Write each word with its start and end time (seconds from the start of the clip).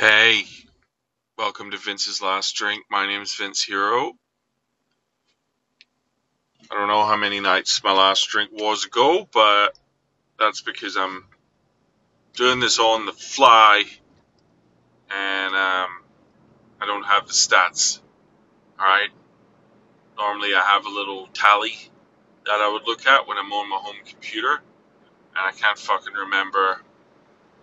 Hey, 0.00 0.44
welcome 1.36 1.72
to 1.72 1.76
Vince's 1.76 2.22
Last 2.22 2.54
Drink. 2.54 2.86
My 2.90 3.06
name 3.06 3.20
is 3.20 3.34
Vince 3.34 3.62
Hero. 3.62 4.14
I 6.70 6.74
don't 6.74 6.88
know 6.88 7.04
how 7.04 7.18
many 7.18 7.40
nights 7.40 7.84
my 7.84 7.92
last 7.92 8.26
drink 8.30 8.50
was 8.50 8.86
ago, 8.86 9.28
but 9.30 9.78
that's 10.38 10.62
because 10.62 10.96
I'm 10.96 11.26
doing 12.32 12.60
this 12.60 12.78
on 12.78 13.04
the 13.04 13.12
fly 13.12 13.84
and 15.10 15.54
um, 15.54 15.90
I 16.80 16.86
don't 16.86 17.04
have 17.04 17.26
the 17.26 17.34
stats. 17.34 18.00
Alright? 18.80 19.10
Normally 20.16 20.54
I 20.54 20.62
have 20.62 20.86
a 20.86 20.88
little 20.88 21.26
tally 21.34 21.74
that 22.46 22.58
I 22.58 22.72
would 22.72 22.86
look 22.86 23.06
at 23.06 23.28
when 23.28 23.36
I'm 23.36 23.52
on 23.52 23.68
my 23.68 23.76
home 23.76 23.96
computer, 24.06 24.54
and 24.54 24.62
I 25.36 25.52
can't 25.52 25.78
fucking 25.78 26.14
remember 26.14 26.80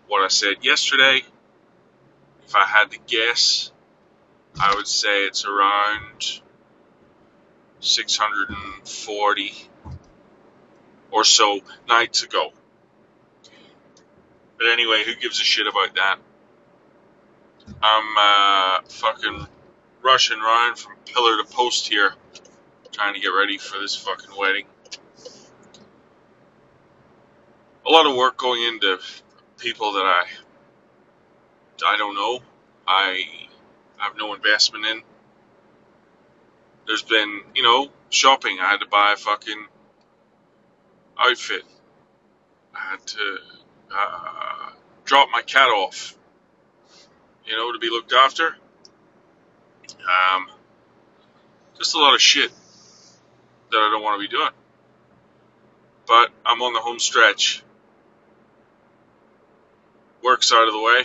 what 0.08 0.24
I 0.24 0.28
said 0.28 0.58
yesterday 0.62 1.24
if 2.48 2.56
I 2.56 2.66
had 2.66 2.92
to 2.92 2.98
guess, 3.08 3.72
I 4.58 4.74
would 4.76 4.88
say 4.88 5.26
it's 5.26 5.46
around 5.46 6.42
640 7.82 9.54
or 11.12 11.23
so 11.26 11.60
nights 11.90 12.23
ago. 12.23 12.52
But 14.58 14.70
anyway, 14.70 15.04
who 15.06 15.14
gives 15.16 15.42
a 15.42 15.44
shit 15.44 15.68
about 15.68 15.96
that? 15.96 16.20
I'm 17.84 18.18
uh, 18.18 18.80
fucking 18.88 19.45
rushing 20.02 20.40
around 20.40 20.78
from 20.78 20.94
pillar 21.06 21.44
to 21.44 21.44
post 21.52 21.90
here, 21.90 22.14
trying 22.94 23.14
to 23.14 23.20
get 23.20 23.28
ready 23.28 23.58
for 23.58 23.78
this 23.78 23.94
fucking 23.94 24.36
wedding. 24.38 24.66
A 27.86 27.90
lot 27.90 28.08
of 28.08 28.16
work 28.16 28.38
going 28.38 28.64
into 28.64 29.00
people 29.58 29.94
that 29.94 30.06
I 30.06 30.26
I 31.86 31.98
don't 31.98 32.16
know. 32.16 32.40
I 32.88 33.23
have 33.98 34.17
no 34.17 34.33
investment 34.33 34.86
in. 34.86 35.02
There's 36.86 37.03
been, 37.03 37.42
you 37.53 37.64
know, 37.64 37.89
shopping. 38.09 38.58
I 38.61 38.70
had 38.70 38.80
to 38.80 38.88
buy 38.88 39.14
a 39.14 39.17
fucking 39.17 39.67
outfit. 41.20 41.64
I 42.73 42.92
had 42.92 43.05
to 43.08 43.38
uh, 43.94 44.70
drop 45.03 45.30
my 45.31 45.42
cat 45.42 45.67
off, 45.67 46.17
you 47.45 47.55
know, 47.55 47.73
to 47.73 47.80
be 47.80 47.89
looked 47.89 48.14
after. 48.14 48.55
Um, 49.89 50.48
just 51.78 51.95
a 51.95 52.00
lot 52.00 52.16
of 52.16 52.22
shit 52.22 52.52
that 53.72 53.78
I 53.78 53.89
don't 53.92 54.03
want 54.03 54.22
to 54.22 54.28
be 54.28 54.33
doing. 54.33 54.50
But 56.08 56.30
I'm 56.45 56.61
on 56.61 56.73
the 56.73 56.80
home 56.80 57.00
stretch. 57.00 57.64
Work's 60.23 60.53
out 60.53 60.67
of 60.67 60.73
the 60.73 60.81
way. 60.81 61.03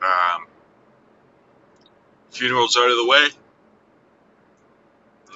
Um, 0.00 0.46
funeral's 2.38 2.76
out 2.76 2.88
of 2.88 2.96
the 2.96 3.06
way. 3.06 3.28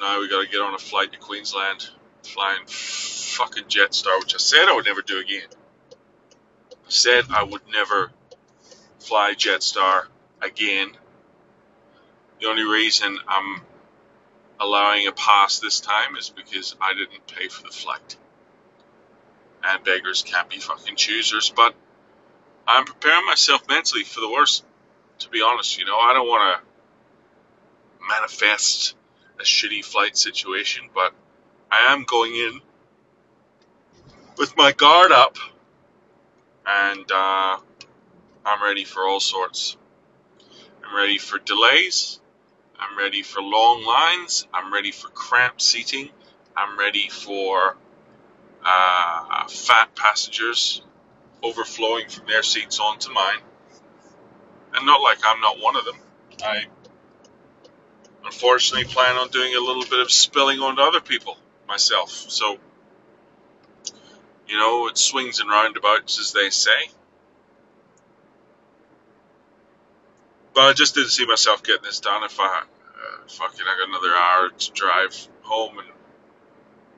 Now 0.01 0.21
we 0.21 0.29
got 0.29 0.45
to 0.45 0.49
get 0.49 0.61
on 0.61 0.75
a 0.75 0.79
flight 0.79 1.13
to 1.13 1.19
Queensland, 1.19 1.89
flying 2.23 2.65
fucking 2.67 3.65
Jetstar, 3.65 4.21
which 4.21 4.35
I 4.35 4.39
said 4.39 4.69
I 4.69 4.75
would 4.75 4.87
never 4.87 5.03
do 5.03 5.19
again. 5.19 5.49
I 6.71 6.91
said 6.91 7.25
I 7.31 7.43
would 7.43 7.63
never 7.73 8.13
fly 9.01 9.35
Jetstar 9.35 10.07
again. 10.41 10.93
The 12.41 12.47
only 12.47 12.63
reason 12.63 13.19
I'm 13.27 13.63
allowing 14.61 15.09
a 15.09 15.13
pass 15.13 15.59
this 15.59 15.81
time 15.81 16.17
is 16.17 16.31
because 16.31 16.77
I 16.81 16.95
didn't 16.95 17.27
pay 17.27 17.49
for 17.49 17.63
the 17.63 17.73
flight. 17.73 18.17
And 19.65 19.83
beggars 19.85 20.23
can't 20.23 20.49
be 20.49 20.59
fucking 20.59 20.97
choosers, 20.97 21.53
but 21.55 21.75
I'm 22.67 22.85
preparing 22.85 23.27
myself 23.27 23.63
mentally 23.69 24.05
for 24.05 24.21
the 24.21 24.31
worst. 24.31 24.65
To 25.21 25.29
be 25.29 25.43
honest, 25.43 25.79
you 25.79 25.85
know, 25.85 25.97
I 25.97 26.15
don't 26.15 26.27
want 26.27 26.57
to 26.57 26.72
manifest 28.09 28.95
a 29.41 29.45
shitty 29.45 29.85
flight 29.85 30.17
situation, 30.17 30.89
but 30.95 31.13
I 31.71 31.93
am 31.93 32.05
going 32.05 32.35
in 32.35 32.61
with 34.37 34.57
my 34.57 34.73
guard 34.73 35.13
up, 35.13 35.37
and 36.67 37.11
uh, 37.11 37.59
I'm 38.45 38.63
ready 38.63 38.85
for 38.85 39.07
all 39.07 39.21
sorts. 39.21 39.77
I'm 40.85 40.97
ready 40.97 41.19
for 41.19 41.39
delays. 41.39 42.21
I'm 42.79 42.99
ready 42.99 43.23
for 43.23 43.41
long 43.41 43.85
lines. 43.85 44.47
I'm 44.53 44.73
ready 44.73 44.91
for 44.93 45.09
cramped 45.09 45.63
seating. 45.63 46.11
I'm 46.57 46.79
ready 46.79 47.09
for 47.09 47.77
uh, 48.65 49.47
fat 49.49 49.95
passengers 49.95 50.83
overflowing 51.43 52.09
from 52.09 52.27
their 52.27 52.43
seats 52.43 52.81
onto 52.81 53.13
mine. 53.13 53.39
And 54.75 54.87
not 54.87 55.01
like 55.03 55.19
I'm 55.25 55.41
not 55.41 55.61
one 55.61 55.77
of 55.77 55.85
them. 55.85 55.97
I 56.45 56.65
unfortunately 58.33 58.87
plan 58.93 59.17
on 59.17 59.29
doing 59.29 59.55
a 59.55 59.61
little 59.61 59.85
bit 59.85 60.01
of 60.01 60.11
spilling 60.11 60.59
onto 60.61 60.81
other 60.81 61.01
people 61.01 61.37
myself. 61.69 62.11
So, 62.11 62.57
you 64.49 64.57
know, 64.57 64.89
it 64.89 64.97
swings 64.97 65.41
and 65.41 65.51
roundabouts, 65.51 66.19
as 66.19 66.33
they 66.33 66.49
say. 66.51 66.91
But 70.55 70.63
I 70.63 70.73
just 70.73 70.95
didn't 70.95 71.11
see 71.11 71.27
myself 71.27 71.63
getting 71.63 71.83
this 71.83 72.01
done 72.01 72.25
if 72.25 72.41
I 72.41 72.63
uh, 72.63 73.29
fucking 73.29 73.67
I 73.67 73.79
got 73.79 73.89
another 73.89 74.15
hour 74.15 74.49
to 74.51 74.73
drive 74.73 75.29
home 75.43 75.79
and 75.79 75.89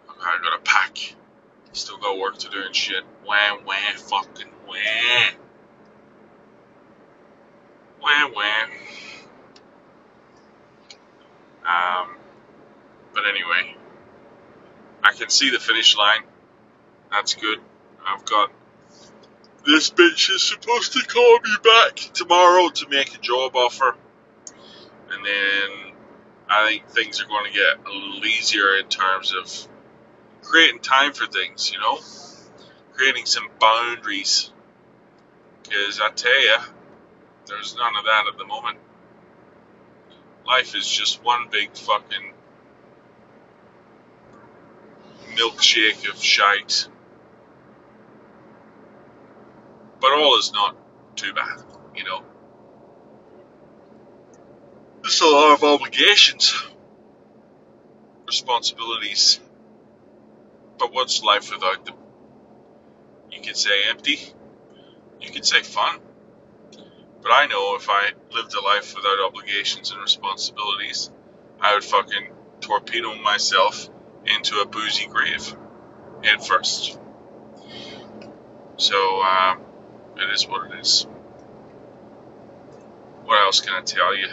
I 0.08 0.38
gotta 0.42 0.62
pack. 0.62 1.16
Still 1.72 1.98
got 1.98 2.18
work 2.18 2.38
to 2.38 2.48
do 2.50 2.62
and 2.64 2.74
shit. 2.74 3.04
Wah, 3.26 3.58
wah, 3.66 3.74
fucking 3.96 4.48
wah. 4.68 5.30
Wah, 8.00 8.30
wah. 8.34 8.66
Um, 11.66 12.16
but 13.14 13.24
anyway, 13.26 13.76
I 15.02 15.12
can 15.12 15.30
see 15.30 15.50
the 15.50 15.58
finish 15.58 15.96
line. 15.96 16.22
That's 17.10 17.34
good. 17.34 17.60
I've 18.06 18.24
got 18.24 18.50
this 19.64 19.90
bitch 19.90 20.30
is 20.30 20.42
supposed 20.42 20.92
to 20.92 21.00
call 21.06 21.38
me 21.40 21.56
back 21.62 21.96
tomorrow 22.12 22.68
to 22.68 22.88
make 22.88 23.14
a 23.14 23.18
job 23.18 23.56
offer. 23.56 23.96
And 25.10 25.24
then 25.24 25.92
I 26.48 26.68
think 26.68 26.88
things 26.88 27.22
are 27.22 27.26
going 27.26 27.46
to 27.46 27.52
get 27.52 27.86
a 27.86 27.90
little 27.90 28.24
easier 28.26 28.76
in 28.76 28.88
terms 28.88 29.32
of 29.32 29.68
creating 30.42 30.80
time 30.80 31.14
for 31.14 31.26
things, 31.26 31.72
you 31.72 31.78
know, 31.78 31.98
creating 32.92 33.24
some 33.26 33.48
boundaries. 33.58 34.50
Because 35.62 36.00
I 36.00 36.10
tell 36.10 36.42
you, 36.42 36.56
there's 37.46 37.74
none 37.76 37.96
of 37.96 38.04
that 38.04 38.24
at 38.30 38.38
the 38.38 38.44
moment. 38.44 38.78
Life 40.46 40.74
is 40.76 40.88
just 40.88 41.24
one 41.24 41.48
big 41.50 41.74
fucking 41.74 42.32
milkshake 45.36 46.08
of 46.10 46.22
shite. 46.22 46.88
But 50.00 50.12
all 50.12 50.38
is 50.38 50.52
not 50.52 50.76
too 51.16 51.32
bad, 51.32 51.62
you 51.96 52.04
know. 52.04 52.22
There's 55.02 55.20
a 55.20 55.26
lot 55.26 55.54
of 55.54 55.64
obligations, 55.64 56.54
responsibilities, 58.26 59.40
but 60.78 60.92
what's 60.92 61.22
life 61.22 61.50
without 61.52 61.84
them? 61.84 61.96
You 63.30 63.40
could 63.42 63.56
say 63.56 63.88
empty, 63.88 64.18
you 65.20 65.30
could 65.30 65.44
say 65.44 65.62
fun. 65.62 66.00
But 67.24 67.32
I 67.32 67.46
know 67.46 67.74
if 67.74 67.88
I 67.88 68.10
lived 68.34 68.54
a 68.54 68.60
life 68.60 68.94
without 68.94 69.18
obligations 69.26 69.90
and 69.90 70.00
responsibilities, 70.00 71.10
I 71.58 71.72
would 71.72 71.82
fucking 71.82 72.28
torpedo 72.60 73.14
myself 73.14 73.88
into 74.26 74.60
a 74.60 74.66
boozy 74.66 75.06
grave 75.06 75.56
head 76.22 76.44
first. 76.44 76.98
So, 78.76 79.22
um, 79.22 79.60
it 80.18 80.30
is 80.34 80.46
what 80.46 80.70
it 80.70 80.80
is. 80.80 81.06
What 83.24 83.42
else 83.42 83.60
can 83.60 83.72
I 83.72 83.80
tell 83.80 84.14
you? 84.14 84.28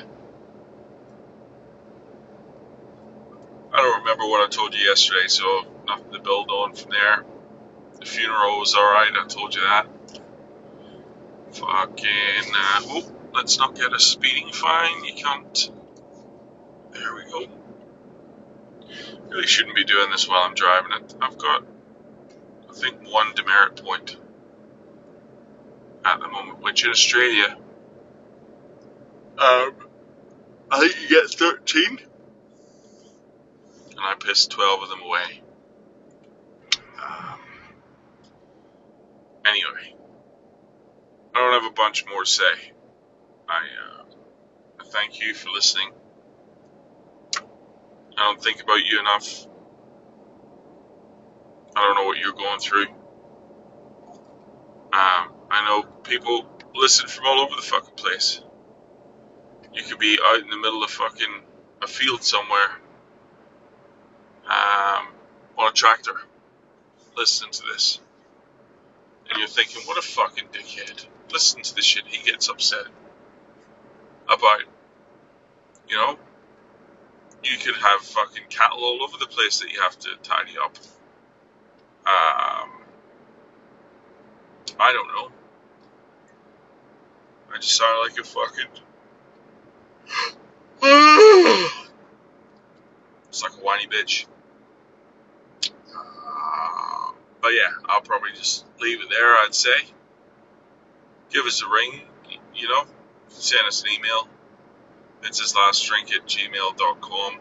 I 3.74 3.78
don't 3.78 4.00
remember 4.02 4.26
what 4.26 4.46
I 4.46 4.50
told 4.50 4.74
you 4.74 4.82
yesterday, 4.82 5.28
so 5.28 5.66
nothing 5.88 6.12
to 6.12 6.20
build 6.20 6.50
on 6.50 6.76
from 6.76 6.92
there. 6.92 7.24
The 8.02 8.06
funeral 8.06 8.60
was 8.60 8.76
alright, 8.76 9.14
I 9.16 9.28
told 9.28 9.56
you 9.56 9.62
that. 9.62 9.88
Fucking, 11.54 12.54
uh, 12.56 12.82
oh, 12.86 13.12
let's 13.34 13.58
not 13.58 13.76
get 13.76 13.94
a 13.94 14.00
speeding 14.00 14.52
fine, 14.52 15.04
you 15.04 15.14
can't. 15.14 15.72
There 16.94 17.16
we 17.16 17.24
go. 17.32 17.48
Really 19.30 19.48
shouldn't 19.48 19.76
be 19.76 19.84
doing 19.84 20.12
this 20.12 20.28
while 20.28 20.44
I'm 20.44 20.56
driving 20.56 20.92
it. 20.94 21.16
I've 21.22 21.38
got, 21.38 21.64
I 22.70 22.74
think, 22.74 23.02
one 23.12 23.34
demerit 23.36 23.84
point 23.84 24.18
at 26.06 26.20
the 26.20 26.28
moment, 26.28 26.62
which 26.62 26.84
in 26.84 26.90
Australia, 26.90 27.58
um, 29.38 29.74
I 30.70 30.80
think 30.80 31.02
you 31.02 31.10
get 31.10 31.30
13 31.30 32.00
and 33.92 34.00
I 34.00 34.16
pissed 34.16 34.52
12 34.52 34.84
of 34.84 34.90
them 34.90 35.02
away. 35.02 35.42
Um, 37.02 37.40
anyway, 39.46 39.96
I 41.36 41.40
don't 41.40 41.64
have 41.64 41.72
a 41.72 41.76
bunch 41.76 42.06
more 42.08 42.24
to 42.24 42.30
say. 42.30 42.74
I, 43.50 43.60
uh, 43.60 44.04
I 44.82 44.86
thank 44.86 45.22
you 45.22 45.34
for 45.36 45.50
listening. 45.52 45.92
I 48.18 48.24
don't 48.24 48.42
think 48.44 48.62
about 48.64 48.86
you 48.86 49.00
enough. 49.00 49.48
I 51.76 51.82
don't 51.82 51.96
know 51.96 52.06
what 52.06 52.20
you're 52.20 52.34
going 52.34 52.60
through. 52.60 52.88
Um, 54.94 55.34
I 55.52 55.66
know 55.66 55.84
people 56.04 56.46
listen 56.76 57.08
from 57.08 57.26
all 57.28 57.42
over 57.42 57.56
the 57.56 57.62
fucking 57.62 57.96
place. 57.96 58.42
You 59.74 59.84
could 59.84 60.00
be 60.00 60.20
out 60.24 60.40
in 60.42 60.50
the 60.50 60.58
middle 60.58 60.84
of 60.84 60.92
fucking 60.92 61.42
a 61.82 61.88
field 61.88 62.24
somewhere 62.24 62.72
um, 64.46 65.08
on 65.58 65.70
a 65.70 65.74
tractor 65.74 66.14
listening 67.18 67.52
to 67.54 67.64
this. 67.74 68.00
And 69.30 69.40
you're 69.40 69.48
thinking, 69.48 69.82
what 69.86 69.98
a 69.98 70.04
fucking 70.04 70.46
dickhead. 70.54 71.01
Listen 71.42 71.64
to 71.64 71.74
the 71.74 71.82
shit 71.82 72.04
he 72.06 72.24
gets 72.24 72.50
upset 72.50 72.86
about. 74.32 74.62
You 75.90 75.96
know? 75.96 76.20
You 77.44 77.58
could 77.58 77.76
have 77.78 78.02
fucking 78.02 78.44
cattle 78.50 78.78
all 78.78 79.02
over 79.02 79.18
the 79.18 79.26
place 79.26 79.60
that 79.62 79.72
you 79.72 79.82
have 79.82 79.98
to 79.98 80.10
tidy 80.22 80.52
up. 80.64 80.78
Um, 82.06 82.70
I 84.80 84.94
don't 84.94 85.08
know. 85.08 85.32
I 87.52 87.58
just 87.58 87.76
sound 87.76 88.08
like 88.08 88.20
a 88.20 88.24
fucking. 88.24 88.68
it's 93.30 93.42
like 93.42 93.54
a 93.54 93.66
whiny 93.66 93.88
bitch. 93.88 94.28
Uh, 95.92 97.14
but 97.42 97.50
yeah, 97.50 97.72
I'll 97.86 98.02
probably 98.02 98.30
just 98.36 98.64
leave 98.80 99.02
it 99.02 99.10
there, 99.10 99.34
I'd 99.38 99.56
say. 99.56 99.92
Give 101.32 101.46
us 101.46 101.64
a 101.64 101.70
ring, 101.70 102.02
you 102.56 102.68
know, 102.68 102.84
send 103.30 103.68
us 103.68 103.84
an 103.84 103.90
email. 103.98 104.28
It's 105.24 105.40
his 105.40 105.56
last 105.56 105.86
drink 105.86 106.12
at 106.14 106.28
gmail.com. 106.28 107.40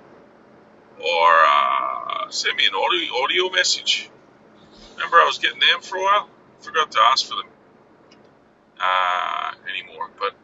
Or 1.01 1.31
uh, 1.47 2.31
send 2.31 2.57
me 2.57 2.67
an 2.67 2.75
audio, 2.75 3.15
audio 3.23 3.51
message. 3.51 4.11
Remember, 4.97 5.17
I 5.17 5.25
was 5.25 5.39
getting 5.39 5.61
them 5.61 5.81
for 5.81 5.97
a 5.97 6.03
while? 6.03 6.29
Forgot 6.61 6.91
to 6.93 6.99
ask 7.01 7.27
for 7.27 7.37
them 7.37 7.47
uh, 8.79 9.53
anymore. 9.69 10.11
But 10.19 10.35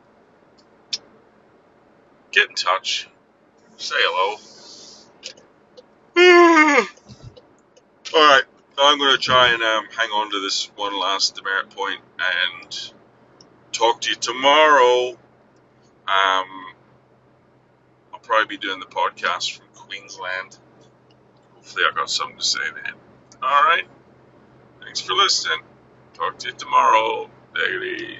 get 2.32 2.48
in 2.48 2.54
touch. 2.54 3.08
Say 3.76 3.96
hello. 3.98 4.38
Alright, 8.14 8.44
I'm 8.78 8.98
going 8.98 9.12
to 9.12 9.18
try 9.18 9.52
and 9.52 9.62
um, 9.62 9.84
hang 9.94 10.08
on 10.10 10.30
to 10.30 10.40
this 10.40 10.70
one 10.76 10.98
last 10.98 11.34
demerit 11.34 11.68
point 11.70 12.00
and 12.18 12.92
talk 13.76 14.00
to 14.02 14.10
you 14.10 14.16
tomorrow. 14.16 15.10
Um, 15.10 16.66
I'll 18.12 18.20
probably 18.22 18.56
be 18.56 18.58
doing 18.58 18.80
the 18.80 18.86
podcast 18.86 19.56
from 19.56 19.66
Queensland. 19.74 20.56
Hopefully, 21.54 21.84
I 21.90 21.94
got 21.94 22.08
something 22.08 22.38
to 22.38 22.44
say 22.44 22.60
then. 22.74 22.94
Alright, 23.42 23.86
thanks 24.80 25.00
for 25.00 25.12
listening. 25.12 25.60
Talk 26.14 26.38
to 26.38 26.48
you 26.48 26.54
tomorrow. 26.54 27.28
Easy. 27.56 28.18